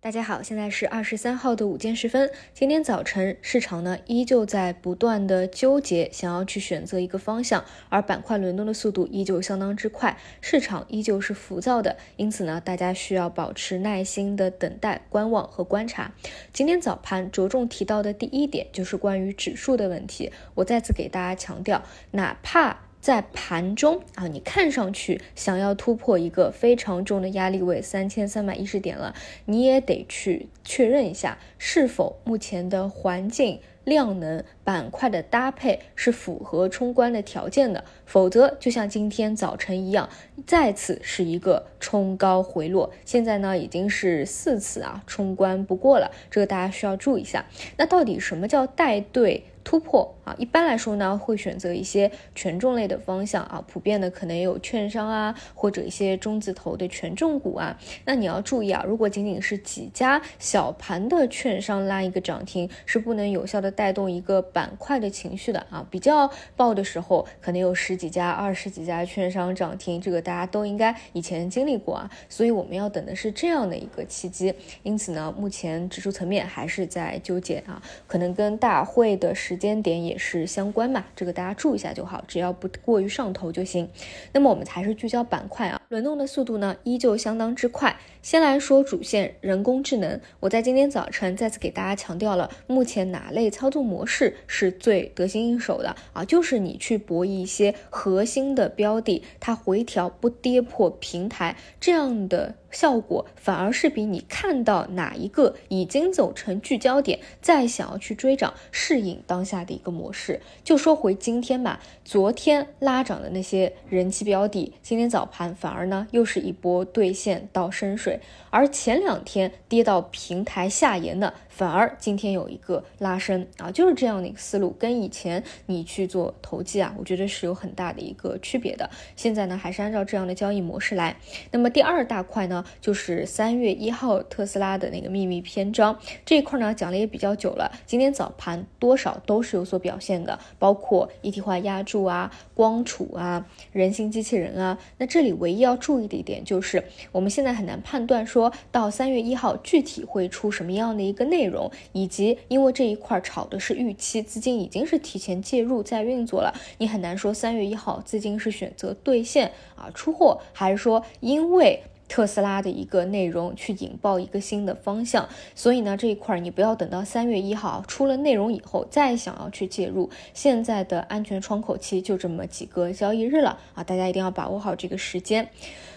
[0.00, 2.30] 大家好，现在是二十三号的午间时分。
[2.54, 11.96] 今天早晨市场呢依旧在不断的纠结，想要去选择一个方向，而板块轮动的速度依旧相当之快，市场依旧是浮躁的。
[12.14, 16.12] 因此呢，大家需要保持耐心的等待、观望和观察。
[16.52, 20.30] 今天早盘着重提到的第一点就是关于指数的问题。
[20.54, 29.14] 我再次给大家强调，哪怕在盘中啊，你看上去想要突破一个非常重的压力位三千三百一十点了，
[29.46, 33.60] 你也得去确认一下是否目前的环境。
[33.84, 40.10] 量能板块的搭配是符合冲关的条件的，否则就像今天早晨一样，
[40.46, 42.92] 再次是一个冲高回落。
[43.06, 47.46] 现在呢已经是四次啊冲关不过了，这个大家需要注意一下。
[47.78, 50.34] 那到底什么叫带队突破啊？
[50.38, 57.78] 一般来说呢会选择一些权重类的方向啊，普遍的可能有券商啊或者一些中字头的权重股啊。
[58.06, 63.70] 那你要注意啊，如果仅仅是几家小盘的券商拉一个涨停，是不能有效的。
[63.70, 74.54] 带动一个板块的情绪的啊，比较爆的时候，可能有十几家、二十几家券商涨停，这个大家都应该以前经历过啊，所以我们要等的是这样的一个契机。
[74.82, 83.90] 因此呢，目前指数层面还是在纠结啊，可能跟大会的时间点也是相关嘛，这个大家注意一下就好，只要不过于上头就行。
[84.32, 87.98] 那么我们还是聚焦板块啊，轮动的速度呢依旧相当之快。
[88.22, 96.24] 先来说主线人工智能，我在今天早晨再次给大家强调了，目前哪类操作模式是最得心应手的啊？
[96.24, 102.54] 就是你去博弈一些核心的标的，它回调不跌破平台这样的。
[102.70, 110.40] 效果反而是比你看到哪一个已经走成聚焦点，再想要去追涨，适应当下的一个模式。
[110.62, 121.34] 就说回今天吧，昨天拉涨的那些人气标的，今天早盘反而呢又是一波兑现到深水，而前两天跌到平台下沿的。
[121.58, 128.88] 反而今天有一个拉升啊，就是这样的一个思路，跟以前你去做投机啊，我觉得是有很大的一个区别的。
[129.16, 131.16] 现在呢，还是按照这样的交易模式来。
[131.50, 137.72] 那么第二大块呢，就是三月一号特斯拉的那个秘密篇章这一块呢，讲的也比较久了。
[137.84, 144.78] 今天早盘多少都是有所表现的，包括一体化压铸啊、光储啊、人形机器人啊。
[144.98, 151.47] 那这里唯一要注意的一点就是，我们现在很难判断说到三月一号具体会出什么样的一个内容。
[151.48, 175.50] 容以及因为这一块炒的是预期，资金已经是提前介入在运作了，你很难说三月一号资金是选择兑现啊出货，还是说因为特斯拉的一个内容去引爆一个新的方向，所以呢这一块你不要等到三月一号出了内容以后再想要去介入，现在的安全窗口期就这么几个交易日了啊，大家一定要把握好这个时间。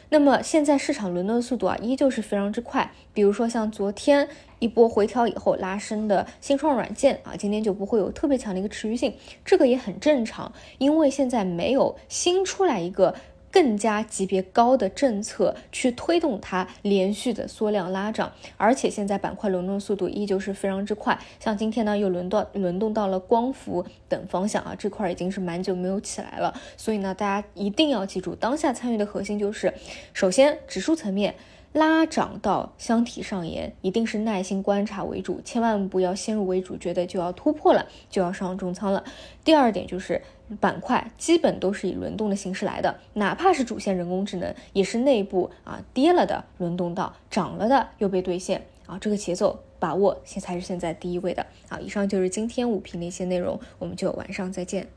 [0.09, 2.91] 那么现在市场轮动的速度啊，依旧是非常之快。
[3.13, 4.27] 比如说像昨天
[4.59, 9.13] 一波回调以后拉升的新创软件啊，今天就不会有特别强的一个持续性，
[9.45, 13.15] 这个也很正常，因为现在没有新出来一个。
[13.51, 29.73] 更加级别高的政策去推动它连续的缩量拉涨，而且现在板块轮动速度依旧是非常之快，像今天呢又轮到轮动到了光伏等方向啊，这块已经是蛮久没有起来了，所以呢大家一定要记住，当下参与的核心就是，
[30.13, 31.35] 首先指数层面。
[31.73, 39.05] 拉涨到箱体上沿，一定是耐心观察为主，千万不要先入为主，觉得就要突破了，就要上重仓了。
[39.45, 40.21] 第二点就是
[40.59, 51.45] 板块基本都是以轮动的形式来的，哪怕是主线人工智能，也是内部啊跌了的轮动到涨了的又被兑现啊，这个节奏把握现才是现在第一位的。
[51.69, 54.87] 啊，以上就是今天五评的一些内容，我们就晚上再见。